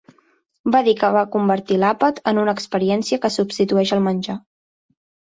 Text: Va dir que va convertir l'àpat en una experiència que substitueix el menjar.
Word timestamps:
Va 0.75 0.79
dir 0.85 0.93
que 1.01 1.09
va 1.15 1.19
convertir 1.35 1.75
l'àpat 1.83 2.21
en 2.31 2.39
una 2.43 2.55
experiència 2.59 3.19
que 3.27 3.31
substitueix 3.35 3.93
el 3.99 4.03
menjar. 4.07 4.37